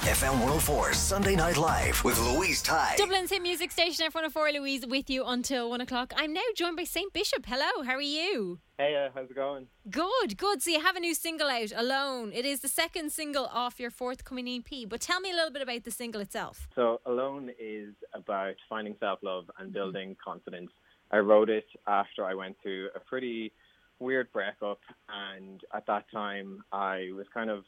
FM 0.00 0.32
104 0.40 0.94
Sunday 0.94 1.36
Night 1.36 1.58
Live 1.58 2.02
with 2.04 2.18
Louise 2.20 2.62
Ty. 2.62 2.94
Dublin's 2.96 3.28
hit 3.28 3.42
music 3.42 3.70
station 3.70 4.10
F104 4.10 4.54
Louise 4.54 4.86
with 4.86 5.10
you 5.10 5.24
until 5.26 5.68
one 5.68 5.82
o'clock. 5.82 6.14
I'm 6.16 6.32
now 6.32 6.40
joined 6.56 6.78
by 6.78 6.84
Saint 6.84 7.12
Bishop. 7.12 7.44
Hello, 7.44 7.84
how 7.84 7.96
are 7.96 8.00
you? 8.00 8.60
Hey, 8.78 8.96
uh, 8.96 9.10
how's 9.14 9.28
it 9.28 9.36
going? 9.36 9.66
Good, 9.90 10.38
good. 10.38 10.62
So 10.62 10.70
you 10.70 10.80
have 10.80 10.96
a 10.96 11.00
new 11.00 11.14
single 11.14 11.48
out, 11.48 11.70
Alone. 11.76 12.32
It 12.32 12.46
is 12.46 12.60
the 12.60 12.68
second 12.68 13.12
single 13.12 13.44
off 13.52 13.78
your 13.78 13.90
forthcoming 13.90 14.48
EP. 14.48 14.88
But 14.88 15.02
tell 15.02 15.20
me 15.20 15.32
a 15.32 15.34
little 15.34 15.52
bit 15.52 15.60
about 15.60 15.84
the 15.84 15.90
single 15.90 16.22
itself. 16.22 16.66
So, 16.74 17.02
Alone 17.04 17.50
is 17.60 17.92
about 18.14 18.54
finding 18.70 18.96
self 19.00 19.18
love 19.22 19.50
and 19.58 19.70
building 19.70 20.16
confidence. 20.24 20.70
I 21.10 21.18
wrote 21.18 21.50
it 21.50 21.66
after 21.86 22.24
I 22.24 22.32
went 22.32 22.56
through 22.62 22.88
a 22.96 23.00
pretty 23.00 23.52
weird 23.98 24.32
breakup, 24.32 24.80
and 25.10 25.60
at 25.74 25.86
that 25.88 26.06
time, 26.10 26.64
I 26.72 27.10
was 27.14 27.26
kind 27.34 27.50
of 27.50 27.64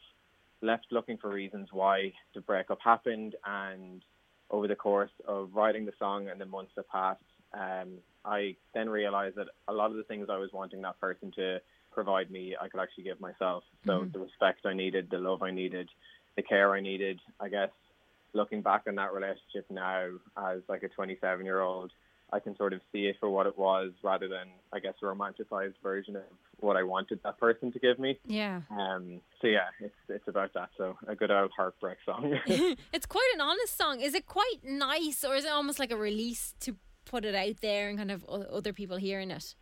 left 0.63 0.87
looking 0.91 1.19
for 1.19 1.31
reasons 1.31 1.69
why 1.73 2.13
the 2.35 2.41
breakup 2.41 2.79
happened. 2.83 3.35
And 3.45 4.03
over 4.51 4.69
the 4.69 4.77
course 4.77 5.11
of 5.27 5.51
writing 5.55 5.85
the 5.85 5.93
song 5.99 6.29
and 6.29 6.41
the 6.41 6.47
months 6.47 6.73
that 6.77 6.89
passed, 6.89 7.23
um, 7.55 7.99
I 8.25 8.57
then 8.75 8.89
realized 8.89 9.37
that 9.37 9.49
a 9.69 9.73
lot 9.73 9.91
of 9.91 9.97
the 9.97 10.05
things 10.05 10.29
I 10.31 10.39
was 10.39 10.51
wanting 10.53 10.83
that 10.83 11.01
person 11.01 11.33
to 11.37 11.61
provide 11.93 12.31
me, 12.31 12.57
I 12.61 12.69
could 12.69 12.81
actually 12.81 13.05
give 13.05 13.21
myself. 13.21 13.65
So 13.87 14.07
the 14.13 14.21
respect 14.21 14.65
I 14.65 14.73
needed, 14.73 15.09
the 15.11 15.19
love 15.19 15.43
I 15.43 15.51
needed, 15.51 15.89
the 16.37 16.43
care 16.43 16.73
I 16.73 16.81
needed. 16.81 17.21
I 17.41 17.49
guess 17.49 17.71
looking 18.33 18.63
back 18.63 18.85
on 18.87 18.95
that 18.95 19.13
relationship 19.13 19.67
now 19.71 20.09
as 20.37 20.61
like 20.69 20.83
a 20.83 20.89
27 20.89 21.45
year 21.45 21.61
old, 21.61 21.93
I 22.33 22.41
can 22.41 22.57
sort 22.57 22.73
of 22.73 22.81
see 22.93 23.07
it 23.07 23.17
for 23.21 23.29
what 23.29 23.47
it 23.47 23.59
was 23.59 23.93
rather 24.03 24.29
than, 24.29 24.49
I 24.73 24.79
guess, 24.79 24.95
a 25.03 25.05
romanticized 25.05 25.75
version 25.83 26.17
of 26.17 26.23
what 26.61 26.77
I 26.77 26.83
wanted 26.83 27.21
that 27.25 27.39
person 27.39 27.73
to 27.73 27.79
give 27.79 27.99
me. 27.99 28.19
Yeah. 28.27 28.63
Um, 28.71 29.21
so 29.41 29.49
yeah, 29.49 29.69
it's 29.81 29.95
it's 30.09 30.29
about 30.29 30.55
that. 30.55 30.71
So 30.79 30.97
a 31.07 31.15
good 31.15 31.31
old 31.31 31.51
heartbreak 31.57 31.99
song. 32.07 32.39
it's 32.93 33.07
quite 33.07 33.31
an 33.35 33.41
honest 33.41 33.77
song. 33.77 34.01
Is 34.01 34.15
it 34.15 34.27
quite 34.27 34.65
nice 34.65 35.25
or 35.25 35.35
is 35.37 35.45
it 35.45 35.51
almost 35.51 35.79
like 35.79 35.91
a 35.91 35.97
release 35.97 36.55
to 36.61 36.77
put 37.05 37.25
it 37.25 37.35
out 37.35 37.61
there 37.61 37.89
and 37.89 37.99
kind 37.99 38.11
of 38.11 38.25
other 38.25 38.73
people 38.73 38.97
hearing 38.97 39.31
it? 39.31 39.55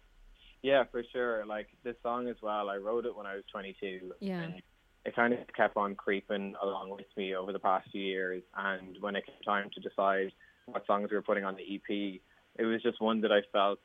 yeah, 0.62 0.84
for 0.90 1.02
sure. 1.12 1.46
Like 1.46 1.68
this 1.84 1.96
song 2.02 2.28
as 2.28 2.36
well. 2.42 2.68
I 2.68 2.76
wrote 2.76 3.06
it 3.06 3.16
when 3.16 3.26
I 3.26 3.34
was 3.34 3.44
22. 3.52 4.12
Yeah. 4.20 4.40
And 4.40 4.62
it 5.04 5.16
kind 5.16 5.32
of 5.32 5.40
kept 5.56 5.76
on 5.76 5.94
creeping 5.94 6.54
along 6.62 6.90
with 6.90 7.06
me 7.16 7.34
over 7.34 7.52
the 7.52 7.58
past 7.58 7.88
few 7.90 8.02
years. 8.02 8.42
And 8.56 8.96
when 9.00 9.16
it 9.16 9.24
came 9.26 9.36
time 9.44 9.70
to 9.74 9.80
decide 9.80 10.32
what 10.66 10.86
songs 10.86 11.10
we 11.10 11.16
were 11.16 11.22
putting 11.22 11.44
on 11.44 11.56
the 11.56 11.62
EP, 11.62 12.20
it 12.60 12.64
was 12.66 12.82
just 12.82 13.00
one 13.00 13.22
that 13.22 13.32
I 13.32 13.40
felt 13.52 13.80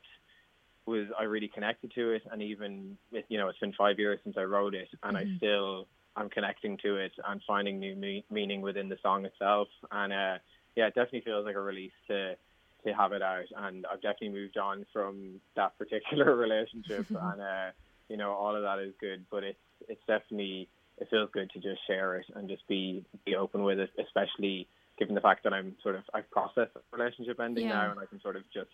was 0.86 1.06
I 1.18 1.24
really 1.24 1.48
connected 1.48 1.92
to 1.94 2.10
it. 2.10 2.22
And 2.30 2.42
even 2.42 2.96
you 3.28 3.38
know, 3.38 3.48
it's 3.48 3.58
been 3.58 3.72
five 3.72 3.98
years 3.98 4.20
since 4.22 4.36
I 4.38 4.42
wrote 4.42 4.74
it, 4.74 4.88
and 5.02 5.16
I 5.16 5.24
still 5.38 5.88
I'm 6.14 6.28
connecting 6.28 6.78
to 6.82 6.96
it 6.96 7.12
and 7.26 7.40
finding 7.46 7.80
new 7.80 7.96
me- 7.96 8.24
meaning 8.30 8.60
within 8.60 8.88
the 8.88 8.98
song 9.02 9.24
itself. 9.24 9.68
And 9.90 10.12
uh, 10.12 10.38
yeah, 10.76 10.86
it 10.86 10.94
definitely 10.94 11.22
feels 11.22 11.46
like 11.46 11.56
a 11.56 11.60
release 11.60 11.92
to 12.08 12.36
to 12.84 12.92
have 12.92 13.12
it 13.12 13.22
out. 13.22 13.46
And 13.56 13.86
I've 13.86 14.02
definitely 14.02 14.30
moved 14.30 14.58
on 14.58 14.86
from 14.92 15.40
that 15.56 15.76
particular 15.78 16.36
relationship, 16.46 17.06
and 17.10 17.40
uh, 17.40 17.70
you 18.08 18.16
know, 18.16 18.32
all 18.32 18.54
of 18.54 18.62
that 18.62 18.78
is 18.78 18.92
good. 19.00 19.24
But 19.30 19.42
it's 19.42 19.58
it's 19.88 20.02
definitely 20.06 20.68
it 20.98 21.08
feels 21.10 21.30
good 21.32 21.50
to 21.50 21.60
just 21.60 21.80
share 21.86 22.16
it 22.16 22.26
and 22.34 22.48
just 22.48 22.66
be 22.68 23.04
be 23.24 23.34
open 23.34 23.64
with 23.64 23.78
it, 23.78 23.90
especially 23.98 24.68
given 24.98 25.14
the 25.14 25.20
fact 25.20 25.44
that 25.44 25.52
I'm 25.52 25.76
sort 25.82 25.96
of 25.96 26.02
I've 26.14 26.30
processed 26.30 26.74
the 26.74 26.80
relationship 26.92 27.40
ending 27.40 27.66
Yeah. 27.66 27.74
now, 27.74 27.90
and 27.92 28.00
I 28.00 28.06
can 28.06 28.20
sort 28.20 28.36
of 28.36 28.42
just 28.52 28.70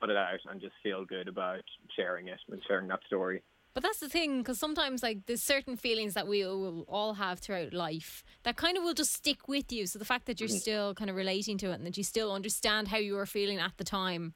put 0.00 0.10
it 0.10 0.16
out 0.16 0.40
and 0.50 0.60
just 0.60 0.74
feel 0.82 1.04
good 1.04 1.28
about 1.28 1.64
sharing 1.94 2.28
it 2.28 2.40
and 2.50 2.62
sharing 2.66 2.88
that 2.88 3.00
story. 3.06 3.42
But 3.74 3.82
that's 3.82 3.98
the 3.98 4.08
thing, 4.08 4.38
because 4.38 4.58
sometimes 4.58 5.02
like 5.02 5.26
there's 5.26 5.42
certain 5.42 5.76
feelings 5.76 6.14
that 6.14 6.26
we 6.26 6.42
will 6.44 6.86
all 6.88 7.12
have 7.14 7.40
throughout 7.40 7.74
life 7.74 8.24
that 8.42 8.56
kind 8.56 8.78
of 8.78 8.82
will 8.82 8.94
just 8.94 9.12
stick 9.12 9.48
with 9.48 9.70
you. 9.70 9.86
So 9.86 9.98
the 9.98 10.06
fact 10.06 10.24
that 10.26 10.40
you're 10.40 10.48
mm-hmm. 10.48 10.56
still 10.56 10.94
kind 10.94 11.10
of 11.10 11.16
relating 11.16 11.58
to 11.58 11.70
it 11.70 11.74
and 11.74 11.86
that 11.86 11.98
you 11.98 12.02
still 12.02 12.32
understand 12.32 12.88
how 12.88 12.96
you 12.96 13.14
were 13.14 13.26
feeling 13.26 13.58
at 13.58 13.72
the 13.76 13.84
time. 13.84 14.32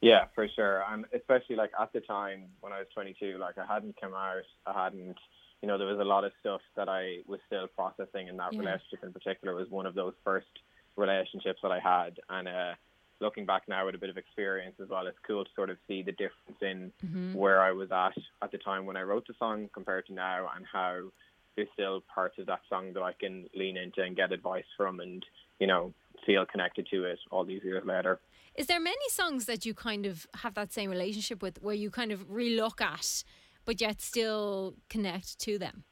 Yeah, 0.00 0.26
for 0.34 0.46
sure. 0.48 0.84
And 0.88 1.06
especially 1.12 1.56
like 1.56 1.72
at 1.78 1.92
the 1.92 2.00
time 2.00 2.44
when 2.60 2.72
I 2.72 2.78
was 2.78 2.86
22, 2.94 3.36
like 3.38 3.58
I 3.58 3.66
hadn't 3.66 4.00
come 4.00 4.14
out, 4.14 4.44
I 4.64 4.84
hadn't, 4.84 5.18
you 5.62 5.68
know, 5.68 5.76
there 5.78 5.86
was 5.86 5.98
a 5.98 6.04
lot 6.04 6.24
of 6.24 6.32
stuff 6.40 6.60
that 6.76 6.88
I 6.88 7.18
was 7.26 7.40
still 7.46 7.66
processing, 7.68 8.28
and 8.28 8.38
that 8.38 8.52
Yeah. 8.52 8.60
relationship 8.60 9.04
in 9.04 9.12
particular 9.12 9.54
was 9.54 9.68
one 9.70 9.86
of 9.86 9.94
those 9.94 10.14
first 10.24 10.48
relationships 10.96 11.60
that 11.62 11.70
I 11.70 11.78
had. 11.78 12.18
And 12.28 12.48
uh, 12.48 12.74
looking 13.20 13.44
back 13.46 13.68
now 13.68 13.86
with 13.86 13.94
a 13.94 13.98
bit 13.98 14.10
of 14.10 14.16
experience 14.16 14.76
as 14.80 14.88
well, 14.88 15.06
it's 15.06 15.18
cool 15.26 15.44
to 15.44 15.50
sort 15.54 15.70
of 15.70 15.76
see 15.86 16.02
the 16.02 16.12
difference 16.12 16.60
in 16.62 16.92
where 17.34 17.60
I 17.60 17.72
was 17.72 17.90
at 17.92 18.16
at 18.42 18.50
the 18.50 18.58
time 18.58 18.86
when 18.86 18.96
I 18.96 19.02
wrote 19.02 19.26
the 19.26 19.34
song 19.38 19.68
compared 19.72 20.06
to 20.06 20.12
now, 20.14 20.48
and 20.56 20.64
how 20.66 21.10
there's 21.56 21.68
still 21.74 22.02
parts 22.02 22.38
of 22.38 22.46
that 22.46 22.60
song 22.68 22.92
that 22.94 23.02
I 23.02 23.12
can 23.12 23.48
lean 23.54 23.76
into 23.76 24.02
and 24.02 24.16
get 24.16 24.32
advice 24.32 24.64
from, 24.76 25.00
and 25.00 25.24
you 25.58 25.66
know, 25.66 25.92
feel 26.24 26.46
connected 26.46 26.86
to 26.90 27.04
it 27.04 27.18
all 27.30 27.44
these 27.44 27.62
years 27.62 27.84
later. 27.84 28.18
Is 28.56 28.66
there 28.66 28.80
many 28.80 29.08
songs 29.10 29.44
that 29.44 29.64
you 29.64 29.74
kind 29.74 30.06
of 30.06 30.26
have 30.34 30.54
that 30.54 30.72
same 30.72 30.90
relationship 30.90 31.42
with 31.42 31.62
where 31.62 31.74
you 31.74 31.90
kind 31.90 32.12
of 32.12 32.28
relook 32.28 32.80
at, 32.80 33.22
but 33.64 33.80
yet 33.80 34.00
still 34.00 34.74
connect 34.88 35.38
to 35.40 35.58
them? 35.58 35.84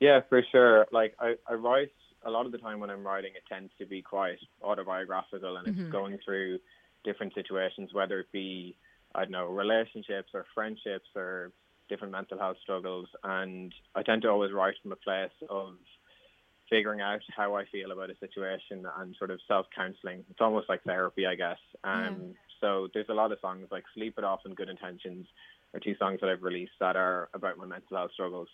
Yeah, 0.00 0.20
for 0.28 0.42
sure. 0.50 0.86
Like 0.92 1.14
I, 1.18 1.34
I 1.46 1.54
write 1.54 1.92
a 2.24 2.30
lot 2.30 2.46
of 2.46 2.52
the 2.52 2.58
time 2.58 2.80
when 2.80 2.90
I'm 2.90 3.06
writing, 3.06 3.32
it 3.34 3.42
tends 3.48 3.72
to 3.78 3.86
be 3.86 4.02
quite 4.02 4.38
autobiographical, 4.62 5.56
and 5.56 5.68
it's 5.68 5.92
going 5.92 6.18
through 6.24 6.58
different 7.04 7.34
situations, 7.34 7.90
whether 7.92 8.20
it 8.20 8.32
be 8.32 8.76
I 9.14 9.22
don't 9.22 9.32
know 9.32 9.46
relationships 9.46 10.30
or 10.34 10.46
friendships 10.54 11.08
or 11.16 11.52
different 11.88 12.12
mental 12.12 12.38
health 12.38 12.56
struggles, 12.62 13.08
and 13.24 13.74
I 13.94 14.02
tend 14.02 14.22
to 14.22 14.28
always 14.28 14.52
write 14.52 14.74
from 14.82 14.92
a 14.92 14.96
place 14.96 15.30
of 15.48 15.74
figuring 16.70 17.00
out 17.00 17.20
how 17.36 17.56
I 17.56 17.64
feel 17.66 17.90
about 17.90 18.10
a 18.10 18.16
situation 18.18 18.86
and 18.98 19.16
sort 19.18 19.30
of 19.30 19.40
self 19.48 19.66
counseling. 19.74 20.24
It's 20.30 20.40
almost 20.40 20.68
like 20.68 20.82
therapy, 20.84 21.26
I 21.26 21.34
guess. 21.34 21.58
Um, 21.82 22.34
So 22.60 22.88
there's 22.92 23.08
a 23.08 23.14
lot 23.14 23.32
of 23.32 23.38
songs 23.40 23.66
like 23.70 23.84
"Sleep 23.94 24.14
It 24.18 24.24
Off" 24.24 24.40
and 24.44 24.56
"Good 24.56 24.68
Intentions" 24.68 25.26
are 25.74 25.80
two 25.80 25.94
songs 25.98 26.18
that 26.20 26.28
I've 26.28 26.42
released 26.42 26.72
that 26.80 26.96
are 26.96 27.28
about 27.34 27.56
my 27.56 27.66
mental 27.66 27.96
health 27.96 28.12
struggles. 28.12 28.48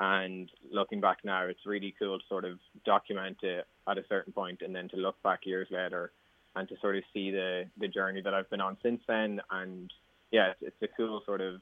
And 0.00 0.50
looking 0.70 1.00
back 1.00 1.18
now, 1.22 1.44
it's 1.44 1.64
really 1.66 1.94
cool 1.98 2.18
to 2.18 2.24
sort 2.28 2.44
of 2.44 2.58
document 2.84 3.36
it 3.42 3.66
at 3.88 3.98
a 3.98 4.04
certain 4.08 4.32
point 4.32 4.62
and 4.62 4.74
then 4.74 4.88
to 4.88 4.96
look 4.96 5.22
back 5.22 5.40
years 5.44 5.68
later 5.70 6.12
and 6.56 6.68
to 6.68 6.74
sort 6.80 6.96
of 6.96 7.04
see 7.12 7.30
the, 7.30 7.64
the 7.78 7.88
journey 7.88 8.20
that 8.22 8.34
I've 8.34 8.50
been 8.50 8.60
on 8.60 8.76
since 8.82 9.00
then. 9.06 9.40
And 9.50 9.92
yeah, 10.30 10.50
it's, 10.50 10.74
it's 10.80 10.92
a 10.92 10.96
cool 10.96 11.22
sort 11.24 11.40
of, 11.40 11.60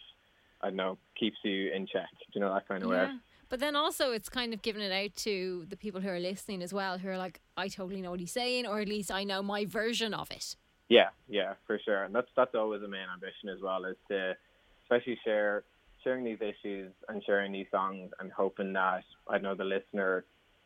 I 0.63 0.69
don't 0.69 0.77
know, 0.77 0.99
keeps 1.19 1.37
you 1.43 1.73
in 1.73 1.87
check, 1.87 2.09
you 2.33 2.41
know, 2.41 2.53
that 2.55 2.67
kind 2.67 2.83
of 2.83 2.89
way. 2.89 3.09
But 3.49 3.59
then 3.59 3.75
also 3.75 4.13
it's 4.13 4.29
kind 4.29 4.55
of 4.55 4.63
giving 4.63 4.81
it 4.81 4.93
out 4.93 5.17
to 5.25 5.67
the 5.69 5.77
people 5.77 6.01
who 6.01 6.09
are 6.09 6.21
listening 6.21 6.63
as 6.63 6.73
well, 6.73 6.99
who 6.99 7.09
are 7.09 7.19
like, 7.19 7.41
I 7.57 7.67
totally 7.69 8.01
know 8.01 8.13
what 8.13 8.21
he's 8.21 8.33
saying, 8.33 8.65
or 8.65 8.79
at 8.79 8.89
least 8.89 9.11
I 9.11 9.25
know 9.25 9.43
my 9.43 9.67
version 9.67 10.15
of 10.15 10.31
it. 10.31 10.55
Yeah, 10.91 11.09
yeah, 11.29 11.55
for 11.67 11.79
sure. 11.79 12.03
And 12.05 12.15
that's 12.15 12.29
that's 12.37 12.55
always 12.55 12.83
a 12.83 12.89
main 12.89 13.07
ambition 13.13 13.49
as 13.49 13.63
well, 13.63 13.85
is 13.87 13.97
to 14.09 14.37
especially 14.83 15.19
share 15.25 15.63
sharing 16.03 16.25
these 16.25 16.41
issues 16.41 16.93
and 17.09 17.23
sharing 17.25 17.53
these 17.53 17.67
songs 17.71 18.11
and 18.19 18.33
hoping 18.33 18.73
that 18.73 19.05
I 19.29 19.39
know 19.39 19.55
the 19.55 19.65
listener 19.65 20.25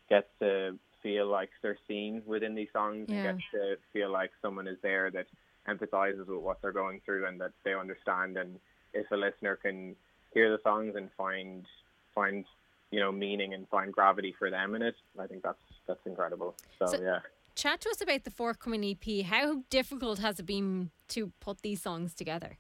gets 0.08 0.28
to 0.40 0.78
feel 1.02 1.26
like 1.26 1.50
they're 1.60 1.78
seen 1.86 2.22
within 2.24 2.54
these 2.54 2.68
songs 2.72 3.06
Yeah. 3.08 3.16
and 3.16 3.38
gets 3.38 3.50
to 3.52 3.76
feel 3.92 4.10
like 4.10 4.30
someone 4.40 4.66
is 4.66 4.78
there 4.80 5.10
that 5.10 5.26
empathizes 5.68 6.26
with 6.26 6.40
what 6.40 6.62
they're 6.62 6.72
going 6.72 7.00
through 7.04 7.26
and 7.26 7.38
that 7.40 7.52
they 7.64 7.74
understand 7.74 8.36
and 8.38 8.58
if 8.94 9.10
a 9.10 9.16
listener 9.16 9.56
can 9.56 9.96
hear 10.32 10.50
the 10.56 10.62
songs 10.62 10.94
and 10.96 11.10
find 11.18 11.66
find 12.14 12.44
you 12.92 13.00
know 13.00 13.10
meaning 13.12 13.52
and 13.54 13.68
find 13.68 13.92
gravity 13.92 14.32
for 14.38 14.48
them 14.50 14.74
in 14.74 14.80
it, 14.82 14.94
I 15.18 15.26
think 15.26 15.42
that's 15.42 15.58
that's 15.86 16.06
incredible. 16.06 16.54
So, 16.78 16.86
So- 16.86 17.02
yeah. 17.02 17.20
Chat 17.54 17.80
to 17.82 17.90
us 17.90 18.00
about 18.00 18.24
the 18.24 18.30
forthcoming 18.30 18.84
EP. 18.84 19.24
How 19.24 19.62
difficult 19.70 20.18
has 20.18 20.40
it 20.40 20.46
been 20.46 20.90
to 21.08 21.32
put 21.40 21.62
these 21.62 21.80
songs 21.82 22.14
together? 22.14 22.58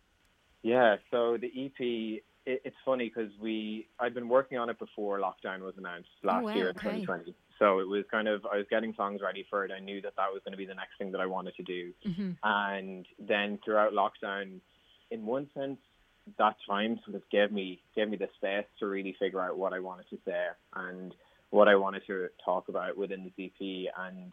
Yeah, 0.62 0.96
so 1.10 1.36
the 1.36 1.48
EP, 1.48 2.22
it, 2.46 2.62
it's 2.64 2.76
funny 2.84 3.12
because 3.14 3.30
we, 3.40 3.88
I'd 3.98 4.14
been 4.14 4.28
working 4.28 4.56
on 4.56 4.70
it 4.70 4.78
before 4.78 5.18
lockdown 5.18 5.60
was 5.60 5.74
announced 5.76 6.08
last 6.22 6.42
Oh, 6.42 6.46
wow, 6.46 6.54
year 6.54 6.70
in 6.70 6.76
okay. 6.76 7.00
2020. 7.00 7.34
So 7.58 7.80
it 7.80 7.88
was 7.88 8.04
kind 8.10 8.28
of, 8.28 8.44
I 8.46 8.56
was 8.56 8.66
getting 8.70 8.94
songs 8.96 9.20
ready 9.22 9.46
for 9.50 9.64
it. 9.64 9.70
I 9.70 9.80
knew 9.80 10.00
that 10.02 10.14
that 10.16 10.32
was 10.32 10.42
going 10.44 10.52
to 10.52 10.58
be 10.58 10.66
the 10.66 10.74
next 10.74 10.96
thing 10.98 11.12
that 11.12 11.20
I 11.20 11.26
wanted 11.26 11.54
to 11.56 11.62
do. 11.62 11.92
Mm-hmm. 12.06 12.30
And 12.42 13.06
then 13.18 13.58
throughout 13.64 13.92
lockdown, 13.92 14.60
in 15.10 15.26
one 15.26 15.48
sense, 15.54 15.78
that 16.38 16.56
time 16.66 16.98
sort 17.04 17.16
of 17.16 17.22
gave 17.30 17.52
me 17.52 17.82
gave 17.94 18.08
me 18.08 18.16
the 18.16 18.28
space 18.36 18.64
to 18.78 18.86
really 18.86 19.14
figure 19.18 19.42
out 19.42 19.58
what 19.58 19.74
I 19.74 19.80
wanted 19.80 20.08
to 20.08 20.18
say. 20.24 20.46
And 20.74 21.14
what 21.50 21.68
I 21.68 21.76
wanted 21.76 22.02
to 22.06 22.28
talk 22.44 22.68
about 22.68 22.96
within 22.96 23.30
the 23.36 23.44
EP, 23.44 23.92
and 23.96 24.32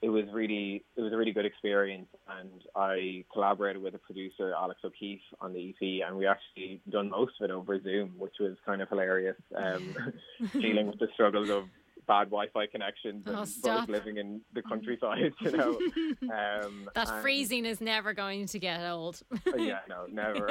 it 0.00 0.08
was 0.08 0.24
really 0.32 0.84
it 0.96 1.00
was 1.00 1.12
a 1.12 1.16
really 1.16 1.32
good 1.32 1.46
experience. 1.46 2.08
And 2.38 2.62
I 2.76 3.24
collaborated 3.32 3.82
with 3.82 3.94
a 3.94 3.98
producer, 3.98 4.54
Alex 4.54 4.80
O'Keefe, 4.84 5.20
on 5.40 5.52
the 5.52 5.70
EP, 5.70 6.06
and 6.06 6.16
we 6.16 6.26
actually 6.26 6.80
done 6.88 7.10
most 7.10 7.32
of 7.40 7.50
it 7.50 7.52
over 7.52 7.80
Zoom, 7.82 8.14
which 8.16 8.34
was 8.40 8.56
kind 8.64 8.80
of 8.80 8.88
hilarious. 8.88 9.36
Um, 9.56 9.94
dealing 10.52 10.86
with 10.86 10.98
the 10.98 11.08
struggles 11.14 11.50
of 11.50 11.64
bad 12.08 12.24
Wi-Fi 12.30 12.66
connections 12.66 13.22
Oh, 13.28 13.42
and 13.42 13.62
both 13.62 13.88
living 13.88 14.16
in 14.16 14.40
the 14.54 14.62
countryside, 14.62 15.32
you 15.40 15.50
know. 15.52 15.78
Um, 16.22 16.88
That 16.94 17.08
and- 17.10 17.22
freezing 17.22 17.64
is 17.64 17.80
never 17.80 18.12
going 18.14 18.46
to 18.46 18.58
get 18.58 18.80
old. 18.90 19.20
yeah, 19.56 19.80
no, 19.88 20.06
never. 20.10 20.48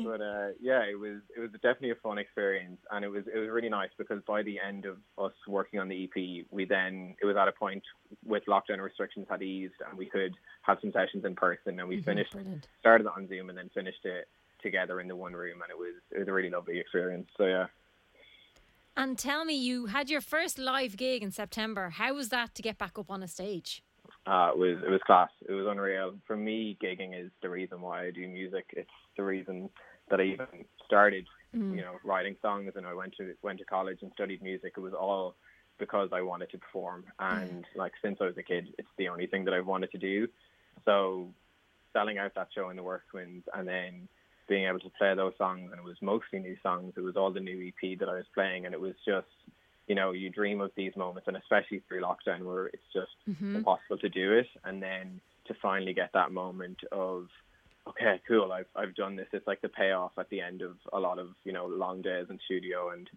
but 0.00 0.20
uh, 0.20 0.48
yeah, 0.60 0.82
it 0.82 0.98
was 0.98 1.20
it 1.36 1.40
was 1.40 1.50
definitely 1.62 1.90
a 1.92 1.94
fun 1.96 2.18
experience, 2.18 2.78
and 2.90 3.04
it 3.04 3.08
was 3.08 3.24
it 3.32 3.38
was 3.38 3.48
really 3.48 3.68
nice 3.68 3.90
because 3.96 4.20
by 4.26 4.42
the 4.42 4.58
end 4.60 4.84
of 4.84 4.96
us 5.18 5.32
working 5.48 5.80
on 5.80 5.88
the 5.88 6.04
EP, 6.04 6.44
we 6.50 6.64
then 6.66 7.14
it 7.22 7.26
was 7.26 7.36
at 7.36 7.48
a 7.48 7.52
point 7.52 7.82
with 8.24 8.44
lockdown 8.46 8.80
restrictions 8.80 9.26
had 9.30 9.42
eased, 9.42 9.74
and 9.88 9.96
we 9.96 10.06
could 10.06 10.34
have 10.62 10.78
some 10.80 10.92
sessions 10.92 11.24
in 11.24 11.34
person, 11.34 11.78
and 11.80 11.88
we 11.88 12.02
finished 12.02 12.32
Brilliant. 12.32 12.66
started 12.80 13.06
it 13.06 13.12
on 13.16 13.28
Zoom 13.28 13.48
and 13.48 13.56
then 13.56 13.70
finished 13.72 14.04
it 14.04 14.28
together 14.62 15.00
in 15.00 15.08
the 15.08 15.16
one 15.16 15.32
room, 15.32 15.62
and 15.62 15.70
it 15.70 15.78
was 15.78 15.94
it 16.10 16.18
was 16.18 16.28
a 16.28 16.32
really 16.32 16.50
lovely 16.50 16.78
experience. 16.80 17.28
So 17.36 17.44
yeah. 17.46 17.66
And 18.96 19.18
tell 19.18 19.44
me, 19.44 19.54
you 19.54 19.86
had 19.86 20.08
your 20.08 20.22
first 20.22 20.58
live 20.58 20.96
gig 20.96 21.22
in 21.22 21.30
September. 21.30 21.90
How 21.90 22.14
was 22.14 22.30
that 22.30 22.54
to 22.54 22.62
get 22.62 22.78
back 22.78 22.98
up 22.98 23.10
on 23.10 23.22
a 23.22 23.28
stage? 23.28 23.82
Uh, 24.26 24.50
it 24.52 24.58
was 24.58 24.78
it 24.84 24.90
was 24.90 25.00
class. 25.06 25.30
It 25.48 25.52
was 25.52 25.66
unreal. 25.68 26.14
For 26.26 26.36
me, 26.36 26.76
gigging 26.82 27.18
is 27.20 27.30
the 27.42 27.48
reason 27.48 27.80
why 27.80 28.06
I 28.06 28.10
do 28.10 28.26
music. 28.26 28.64
It's 28.70 28.90
the 29.16 29.22
reason 29.22 29.68
that 30.08 30.20
I 30.20 30.24
even 30.24 30.46
started, 30.84 31.26
you 31.52 31.76
know, 31.76 31.96
writing 32.04 32.36
songs 32.42 32.72
and 32.76 32.86
I 32.86 32.94
went 32.94 33.14
to 33.18 33.34
went 33.42 33.58
to 33.58 33.64
college 33.64 33.98
and 34.02 34.10
studied 34.14 34.42
music. 34.42 34.74
It 34.76 34.80
was 34.80 34.94
all 34.94 35.36
because 35.78 36.08
I 36.12 36.22
wanted 36.22 36.50
to 36.50 36.58
perform. 36.58 37.04
And 37.20 37.64
like 37.76 37.92
since 38.02 38.18
I 38.20 38.24
was 38.24 38.36
a 38.38 38.42
kid, 38.42 38.74
it's 38.78 38.88
the 38.96 39.08
only 39.08 39.26
thing 39.26 39.44
that 39.44 39.54
I've 39.54 39.66
wanted 39.66 39.92
to 39.92 39.98
do. 39.98 40.26
So 40.84 41.28
selling 41.92 42.18
out 42.18 42.34
that 42.34 42.48
show 42.54 42.70
in 42.70 42.76
the 42.76 42.82
Worst 42.82 43.06
Winds 43.12 43.46
and 43.54 43.66
then 43.68 44.08
being 44.48 44.66
able 44.66 44.80
to 44.80 44.90
play 44.90 45.14
those 45.14 45.32
songs 45.38 45.70
and 45.70 45.78
it 45.80 45.84
was 45.84 45.96
mostly 46.00 46.38
new 46.38 46.56
songs. 46.62 46.94
It 46.96 47.00
was 47.00 47.16
all 47.16 47.30
the 47.30 47.40
new 47.40 47.68
EP 47.68 47.98
that 47.98 48.08
I 48.08 48.14
was 48.14 48.26
playing 48.34 48.66
and 48.66 48.74
it 48.74 48.80
was 48.80 48.94
just 49.04 49.26
you 49.86 49.94
know, 49.94 50.10
you 50.10 50.30
dream 50.30 50.60
of 50.60 50.72
these 50.76 50.96
moments 50.96 51.28
and 51.28 51.36
especially 51.36 51.80
through 51.86 52.02
lockdown 52.02 52.42
where 52.42 52.66
it's 52.66 52.92
just 52.92 53.12
mm-hmm. 53.28 53.56
impossible 53.56 53.98
to 53.98 54.08
do 54.08 54.32
it 54.32 54.48
and 54.64 54.82
then 54.82 55.20
to 55.46 55.54
finally 55.62 55.92
get 55.92 56.10
that 56.12 56.32
moment 56.32 56.78
of 56.90 57.28
okay, 57.88 58.20
cool, 58.26 58.52
I've 58.52 58.66
I've 58.74 58.94
done 58.94 59.16
this. 59.16 59.28
It's 59.32 59.46
like 59.46 59.60
the 59.60 59.68
payoff 59.68 60.12
at 60.18 60.28
the 60.28 60.40
end 60.40 60.62
of 60.62 60.76
a 60.92 60.98
lot 60.98 61.18
of, 61.18 61.28
you 61.44 61.52
know, 61.52 61.66
long 61.66 62.02
days 62.02 62.26
in 62.30 62.38
studio 62.44 62.90
and 62.90 63.08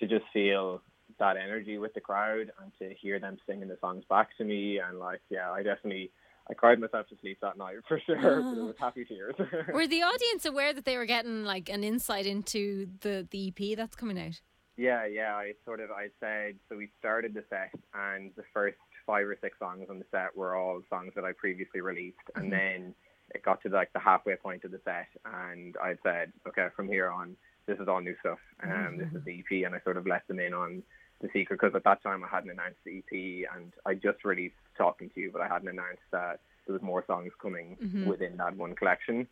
to 0.00 0.06
just 0.06 0.24
feel 0.32 0.82
that 1.18 1.36
energy 1.36 1.78
with 1.78 1.94
the 1.94 2.00
crowd 2.00 2.50
and 2.60 2.72
to 2.78 2.94
hear 2.94 3.20
them 3.20 3.38
singing 3.46 3.68
the 3.68 3.78
songs 3.80 4.04
back 4.08 4.30
to 4.38 4.44
me 4.44 4.78
and 4.78 4.98
like 4.98 5.20
yeah, 5.30 5.50
I 5.50 5.62
definitely 5.62 6.10
I 6.50 6.54
cried 6.54 6.80
myself 6.80 7.08
to 7.08 7.16
sleep 7.20 7.38
that 7.42 7.56
night 7.56 7.76
for 7.88 8.00
sure. 8.04 8.16
but 8.16 8.58
it 8.58 8.64
was 8.64 8.74
happy 8.78 9.04
tears. 9.04 9.34
Were 9.72 9.86
the 9.86 10.02
audience 10.02 10.44
aware 10.44 10.72
that 10.72 10.84
they 10.84 10.96
were 10.96 11.06
getting 11.06 11.44
like 11.44 11.68
an 11.68 11.84
insight 11.84 12.26
into 12.26 12.88
the, 13.00 13.26
the 13.30 13.48
EP 13.48 13.76
that's 13.76 13.94
coming 13.94 14.18
out? 14.18 14.40
Yeah, 14.76 15.06
yeah. 15.06 15.34
I 15.34 15.52
sort 15.64 15.80
of 15.80 15.90
I 15.90 16.08
said 16.20 16.56
so. 16.68 16.76
We 16.76 16.90
started 16.98 17.34
the 17.34 17.44
set, 17.50 17.72
and 17.94 18.32
the 18.36 18.44
first 18.54 18.78
five 19.06 19.26
or 19.26 19.36
six 19.40 19.58
songs 19.58 19.86
on 19.90 19.98
the 19.98 20.06
set 20.10 20.34
were 20.34 20.56
all 20.56 20.80
songs 20.88 21.12
that 21.16 21.24
I 21.24 21.32
previously 21.32 21.82
released, 21.82 22.16
and 22.34 22.50
then 22.50 22.94
it 23.34 23.42
got 23.42 23.62
to 23.62 23.68
like 23.68 23.92
the 23.92 24.00
halfway 24.00 24.36
point 24.36 24.64
of 24.64 24.70
the 24.70 24.80
set, 24.84 25.08
and 25.24 25.76
I 25.82 25.96
said, 26.02 26.32
okay, 26.48 26.68
from 26.74 26.88
here 26.88 27.10
on, 27.10 27.36
this 27.66 27.78
is 27.78 27.88
all 27.88 28.00
new 28.00 28.16
stuff. 28.20 28.38
Um, 28.62 28.96
this 28.96 29.08
is 29.14 29.22
the 29.24 29.40
EP, 29.40 29.66
and 29.66 29.74
I 29.74 29.80
sort 29.84 29.98
of 29.98 30.06
let 30.06 30.26
them 30.28 30.40
in 30.40 30.54
on 30.54 30.82
the 31.20 31.28
secret 31.32 31.60
because 31.60 31.74
at 31.74 31.84
that 31.84 32.02
time 32.02 32.24
I 32.24 32.28
hadn't 32.28 32.50
announced 32.50 32.78
the 32.84 32.98
EP, 32.98 33.48
and 33.54 33.72
I 33.86 33.94
just 33.94 34.24
released 34.24 34.54
Talking 34.76 35.10
to 35.14 35.20
You, 35.20 35.30
but 35.32 35.42
I 35.42 35.48
hadn't 35.48 35.68
announced 35.68 36.02
that 36.10 36.40
there 36.66 36.72
was 36.72 36.82
more 36.82 37.04
songs 37.06 37.32
coming 37.40 37.76
mm-hmm. 37.82 38.06
within 38.06 38.36
that 38.38 38.56
one 38.56 38.74
collection. 38.74 39.26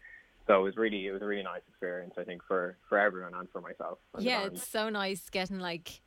So 0.47 0.61
it 0.61 0.63
was 0.63 0.77
really 0.77 1.07
it 1.07 1.13
was 1.13 1.23
a 1.23 1.27
really 1.27 1.43
nice 1.43 1.63
experience, 1.69 2.15
I 2.19 2.25
think, 2.25 2.43
for 2.47 2.77
for 2.89 2.99
everyone 2.99 3.35
and 3.35 3.49
for 3.51 3.61
myself. 3.61 3.99
and 4.15 4.25
Yeah, 4.25 4.47
it's 4.47 4.63
um, 4.63 4.67
so 4.71 4.89
nice 4.91 5.29
getting 5.31 5.59
like, 5.59 6.01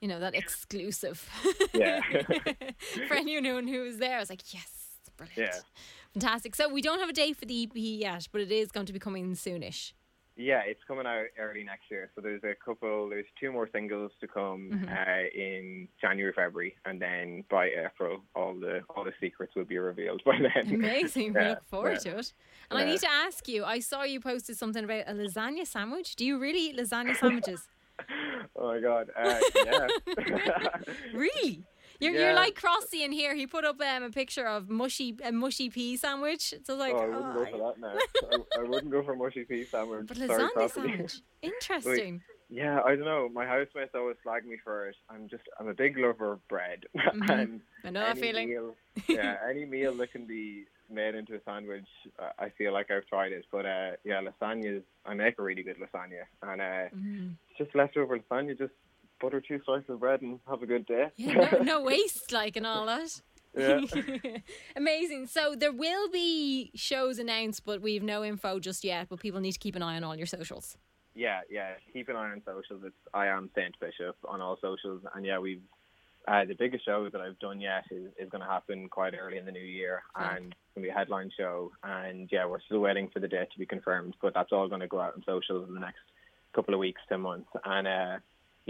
you 0.00 0.08
know, 0.08 0.20
that 0.20 0.34
exclusive. 0.34 1.28
Yeah. 1.72 2.00
for 3.08 3.14
anyone 3.14 3.68
who 3.68 3.82
was 3.82 3.98
there, 3.98 4.16
I 4.16 4.20
was 4.20 4.30
like, 4.30 4.52
yes, 4.52 4.68
brilliant. 5.16 5.38
Yeah. 5.38 5.60
Fantastic. 6.14 6.56
So 6.56 6.68
we 6.68 6.82
don't 6.82 6.98
have 6.98 7.08
a 7.08 7.12
date 7.12 7.36
for 7.36 7.46
the 7.46 7.62
EP 7.64 7.70
yet, 7.74 8.26
but 8.32 8.40
it 8.40 8.50
is 8.50 8.72
going 8.72 8.86
to 8.86 8.92
be 8.92 8.98
coming 8.98 9.34
soonish. 9.34 9.92
Yeah, 10.36 10.62
it's 10.64 10.80
coming 10.88 11.06
out 11.06 11.26
early 11.38 11.64
next 11.64 11.90
year. 11.90 12.10
So 12.14 12.20
there's 12.20 12.42
a 12.44 12.54
couple, 12.64 13.08
there's 13.08 13.26
two 13.38 13.52
more 13.52 13.68
singles 13.72 14.10
to 14.20 14.26
come 14.26 14.70
Mm-hmm. 14.70 14.88
uh, 14.88 15.28
in 15.34 15.88
January, 16.00 16.32
February, 16.34 16.76
and 16.84 17.00
then 17.00 17.44
by 17.50 17.68
April, 17.68 18.20
all 18.34 18.54
the 18.54 18.80
all 18.94 19.04
the 19.04 19.12
secrets 19.20 19.54
will 19.54 19.64
be 19.64 19.78
revealed 19.78 20.22
by 20.24 20.38
then. 20.38 20.74
Amazing. 20.74 21.34
we 21.34 21.40
look 21.40 21.64
forward 21.68 21.98
yeah. 22.04 22.12
to 22.12 22.18
it. 22.18 22.32
And 22.70 22.78
I 22.78 22.84
need 22.84 23.00
to 23.00 23.10
ask 23.10 23.48
you, 23.48 23.64
I 23.64 23.80
saw 23.80 24.04
you 24.04 24.20
posted 24.20 24.56
something 24.56 24.84
about 24.84 25.04
a 25.08 25.12
lasagna 25.12 25.66
sandwich. 25.66 26.16
Do 26.16 26.24
you 26.24 26.38
really 26.38 26.70
eat 26.70 26.76
lasagna 26.78 27.16
sandwiches? 27.16 27.68
oh 28.56 28.68
my 28.68 28.80
god, 28.80 29.10
uh, 29.18 29.38
yeah, 29.66 29.88
really? 31.14 31.64
You're, 32.00 32.12
you're 32.14 32.32
like 32.34 32.54
Crossy 32.58 33.04
in 33.04 33.12
here. 33.12 33.34
He 33.34 33.46
put 33.46 33.64
up 33.64 33.80
um, 33.80 34.02
a 34.02 34.10
picture 34.10 34.46
of 34.46 34.68
mushy 34.70 35.16
a 35.22 35.30
mushy 35.32 35.68
pea 35.70 35.96
sandwich. 35.96 36.54
So 36.64 36.74
like, 36.76 36.94
oh, 36.94 36.98
I 36.98 37.06
wouldn't 37.06 37.34
go 37.34 37.40
"Oh, 37.40 37.44
for 37.50 37.58
that 37.58 37.78
now. 37.80 37.94
I, 38.58 38.60
I 38.60 38.62
wouldn't 38.68 38.90
go 38.90 39.02
for 39.02 39.14
mushy 39.14 39.44
pea 39.44 39.64
sandwich. 39.64 40.06
but 40.08 40.16
Sorry, 40.16 40.28
lasagna 40.30 40.52
Crossy. 40.54 40.70
sandwich. 40.74 41.14
Interesting. 41.42 42.22
Yeah, 42.52 42.80
I 42.84 42.96
don't 42.96 43.04
know. 43.04 43.28
My 43.32 43.46
housemates 43.46 43.94
always 43.94 44.16
flag 44.24 44.44
me 44.44 44.56
for 44.64 44.88
it. 44.88 44.96
I'm 45.08 45.28
just, 45.28 45.44
I'm 45.60 45.68
a 45.68 45.74
big 45.74 45.96
lover 45.96 46.32
of 46.32 46.48
bread, 46.48 46.84
and 47.28 47.60
I 47.84 47.90
know 47.90 48.00
that 48.00 48.18
feeling. 48.18 48.48
Meal, 48.48 48.74
yeah, 49.08 49.36
any 49.48 49.64
meal 49.64 49.94
that 49.98 50.10
can 50.10 50.26
be 50.26 50.64
made 50.90 51.14
into 51.14 51.36
a 51.36 51.40
sandwich, 51.44 51.86
uh, 52.18 52.30
I 52.40 52.48
feel 52.48 52.72
like 52.72 52.90
I've 52.90 53.06
tried 53.06 53.30
it. 53.30 53.44
But 53.52 53.66
uh, 53.66 53.90
yeah, 54.04 54.20
lasagnas, 54.20 54.82
I 55.06 55.14
make 55.14 55.38
a 55.38 55.42
really 55.42 55.62
good 55.62 55.76
lasagna, 55.78 56.22
and 56.42 56.60
uh, 56.60 56.88
Mm. 56.96 57.34
it's 57.50 57.58
just 57.58 57.74
leftover 57.76 58.18
lasagna. 58.18 58.58
Just 58.58 58.72
butter 59.20 59.40
two 59.40 59.60
slices 59.64 59.88
of 59.90 60.00
bread 60.00 60.22
and 60.22 60.40
have 60.48 60.62
a 60.62 60.66
good 60.66 60.86
day. 60.86 61.06
Yeah, 61.16 61.50
no, 61.52 61.58
no 61.62 61.82
waste, 61.84 62.32
like, 62.32 62.56
and 62.56 62.66
all 62.66 62.86
that. 62.86 63.20
Yeah. 63.56 63.80
Amazing. 64.76 65.26
So 65.26 65.54
there 65.56 65.72
will 65.72 66.08
be 66.08 66.70
shows 66.74 67.18
announced, 67.18 67.64
but 67.64 67.80
we've 67.82 68.02
no 68.02 68.24
info 68.24 68.60
just 68.60 68.84
yet. 68.84 69.08
But 69.08 69.20
people 69.20 69.40
need 69.40 69.52
to 69.52 69.58
keep 69.58 69.74
an 69.76 69.82
eye 69.82 69.96
on 69.96 70.04
all 70.04 70.16
your 70.16 70.26
socials. 70.26 70.76
yeah, 71.14 71.40
yeah. 71.50 71.72
Keep 71.92 72.08
an 72.10 72.16
eye 72.16 72.30
on 72.30 72.42
socials. 72.46 72.82
It's 72.84 72.94
I 73.12 73.26
am 73.26 73.50
Saint 73.56 73.78
Bishop 73.80 74.16
on 74.28 74.40
all 74.40 74.56
socials, 74.60 75.02
and 75.14 75.26
yeah, 75.26 75.38
we've 75.38 75.62
uh, 76.28 76.44
the 76.44 76.54
biggest 76.54 76.84
show 76.84 77.08
that 77.10 77.20
I've 77.20 77.38
done 77.38 77.60
yet 77.60 77.84
is, 77.90 78.12
is 78.18 78.28
going 78.30 78.42
to 78.42 78.46
happen 78.48 78.88
quite 78.88 79.14
early 79.18 79.38
in 79.38 79.46
the 79.46 79.52
new 79.52 79.58
year, 79.58 80.02
Fab. 80.16 80.36
and 80.36 80.46
it's 80.52 80.74
going 80.74 80.84
to 80.84 80.88
be 80.88 80.88
a 80.90 80.94
headline 80.94 81.30
show. 81.36 81.72
And 81.82 82.28
yeah, 82.30 82.46
we're 82.46 82.60
still 82.60 82.80
waiting 82.80 83.08
for 83.12 83.20
the 83.20 83.28
date 83.28 83.50
to 83.52 83.58
be 83.58 83.66
confirmed, 83.66 84.14
but 84.20 84.34
that's 84.34 84.52
all 84.52 84.68
going 84.68 84.82
to 84.82 84.86
go 84.86 85.00
out 85.00 85.14
on 85.14 85.22
socials 85.26 85.66
in 85.66 85.74
the 85.74 85.80
next 85.80 85.98
couple 86.54 86.74
of 86.74 86.80
weeks 86.80 87.00
to 87.08 87.18
months. 87.18 87.48
And 87.64 87.88
uh, 87.88 88.18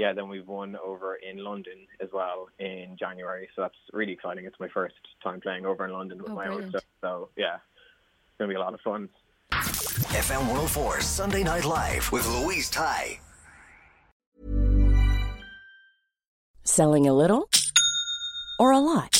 yeah, 0.00 0.14
then 0.14 0.28
we've 0.28 0.48
won 0.48 0.76
over 0.82 1.16
in 1.16 1.36
London 1.44 1.86
as 2.00 2.08
well 2.10 2.48
in 2.58 2.96
January, 2.98 3.46
so 3.54 3.60
that's 3.60 3.76
really 3.92 4.12
exciting. 4.12 4.46
It's 4.46 4.58
my 4.58 4.68
first 4.68 4.94
time 5.22 5.40
playing 5.42 5.66
over 5.66 5.84
in 5.84 5.92
London 5.92 6.16
with 6.22 6.30
Oh, 6.30 6.34
my 6.34 6.48
own 6.48 6.70
stuff, 6.70 6.84
so 7.02 7.28
yeah, 7.36 7.56
it's 7.56 8.38
going 8.38 8.48
to 8.48 8.54
be 8.54 8.56
a 8.56 8.60
lot 8.60 8.72
of 8.72 8.80
fun. 8.80 9.10
FM 9.52 10.40
104 10.48 11.02
Sunday 11.02 11.42
Night 11.42 11.66
Live 11.66 12.10
with 12.12 12.26
Louise 12.26 12.70
Ty. 12.70 13.20
Selling 16.64 17.06
a 17.06 17.12
little 17.12 17.48
or 18.58 18.72
a 18.72 18.78
lot? 18.78 19.19